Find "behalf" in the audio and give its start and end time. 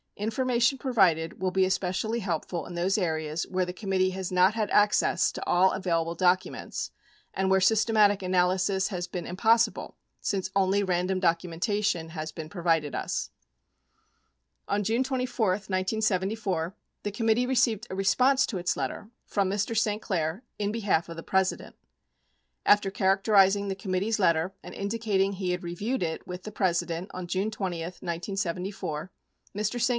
20.71-21.09